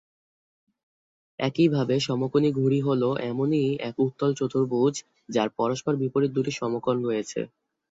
[1.39, 3.01] একইভাবে, সমকোণী ঘুড়ি হল
[3.29, 4.95] এমনই এক উত্তল চতুর্ভুজ
[5.29, 7.39] যার পরস্পর বিপরীত দুটি সমকোণ রয়েছে।